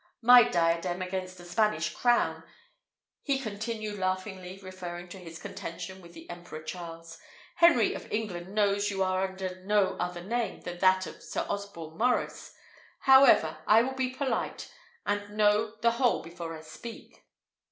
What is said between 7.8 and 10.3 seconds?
of England knows you under no other